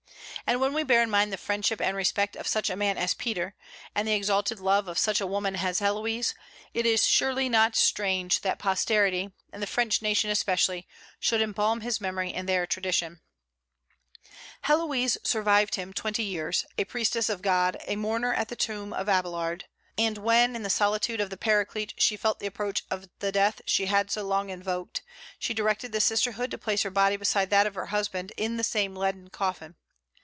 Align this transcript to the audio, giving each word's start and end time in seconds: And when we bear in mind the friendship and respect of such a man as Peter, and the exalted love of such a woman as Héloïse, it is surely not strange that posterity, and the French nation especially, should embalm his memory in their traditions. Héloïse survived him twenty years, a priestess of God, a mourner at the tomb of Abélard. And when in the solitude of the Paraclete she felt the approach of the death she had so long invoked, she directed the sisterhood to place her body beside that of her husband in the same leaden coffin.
And 0.47 0.59
when 0.59 0.73
we 0.73 0.83
bear 0.83 1.01
in 1.01 1.09
mind 1.09 1.31
the 1.31 1.37
friendship 1.37 1.79
and 1.79 1.95
respect 1.95 2.35
of 2.35 2.45
such 2.45 2.69
a 2.69 2.75
man 2.75 2.97
as 2.97 3.13
Peter, 3.13 3.55
and 3.95 4.05
the 4.05 4.11
exalted 4.13 4.59
love 4.59 4.89
of 4.89 4.99
such 4.99 5.21
a 5.21 5.27
woman 5.27 5.55
as 5.57 5.79
Héloïse, 5.79 6.33
it 6.73 6.85
is 6.85 7.07
surely 7.07 7.47
not 7.47 7.77
strange 7.77 8.41
that 8.41 8.59
posterity, 8.59 9.31
and 9.53 9.63
the 9.63 9.67
French 9.67 10.01
nation 10.01 10.29
especially, 10.29 10.89
should 11.21 11.39
embalm 11.41 11.79
his 11.79 12.01
memory 12.01 12.33
in 12.33 12.47
their 12.47 12.67
traditions. 12.67 13.19
Héloïse 14.65 15.25
survived 15.25 15.75
him 15.75 15.93
twenty 15.93 16.23
years, 16.23 16.65
a 16.77 16.83
priestess 16.83 17.29
of 17.29 17.41
God, 17.41 17.77
a 17.85 17.95
mourner 17.95 18.33
at 18.33 18.49
the 18.49 18.57
tomb 18.57 18.91
of 18.91 19.07
Abélard. 19.07 19.61
And 19.97 20.17
when 20.17 20.53
in 20.53 20.63
the 20.63 20.69
solitude 20.69 21.21
of 21.21 21.29
the 21.29 21.37
Paraclete 21.37 21.93
she 21.97 22.17
felt 22.17 22.39
the 22.41 22.47
approach 22.47 22.83
of 22.91 23.07
the 23.19 23.31
death 23.31 23.61
she 23.65 23.85
had 23.85 24.11
so 24.11 24.23
long 24.23 24.49
invoked, 24.49 25.01
she 25.39 25.53
directed 25.53 25.93
the 25.93 26.01
sisterhood 26.01 26.51
to 26.51 26.57
place 26.57 26.81
her 26.83 26.91
body 26.91 27.15
beside 27.15 27.51
that 27.51 27.67
of 27.67 27.75
her 27.75 27.85
husband 27.85 28.33
in 28.35 28.57
the 28.57 28.65
same 28.65 28.97
leaden 28.97 29.29
coffin. 29.29 29.75